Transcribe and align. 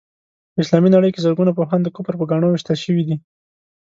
په 0.53 0.57
اسلامي 0.63 0.89
نړۍ 0.95 1.09
کې 1.13 1.23
زرګونه 1.25 1.51
پوهان 1.57 1.79
د 1.83 1.87
کفر 1.95 2.13
په 2.17 2.25
ګاڼو 2.31 2.47
ويشتل 2.51 2.77
شوي 2.85 3.03
دي. 3.07 3.15